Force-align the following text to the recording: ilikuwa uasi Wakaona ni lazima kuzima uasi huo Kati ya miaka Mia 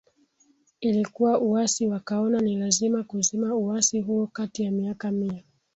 ilikuwa 0.81 1.39
uasi 1.39 1.87
Wakaona 1.87 2.39
ni 2.39 2.57
lazima 2.57 3.03
kuzima 3.03 3.55
uasi 3.55 4.01
huo 4.01 4.27
Kati 4.27 4.63
ya 4.63 4.71
miaka 4.71 5.11
Mia 5.11 5.43